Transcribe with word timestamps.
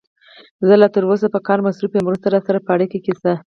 زه 0.67 0.73
لا 0.81 0.87
تر 0.95 1.03
اوسه 1.09 1.27
په 1.33 1.39
کار 1.47 1.59
مصروف 1.65 1.91
یم، 1.95 2.05
وروسته 2.05 2.27
راسره 2.33 2.59
په 2.65 2.71
اړیکه 2.75 2.97
کې 3.05 3.13
شه. 3.21 3.33